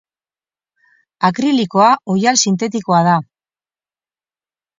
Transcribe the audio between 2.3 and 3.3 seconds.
sintetikoa da.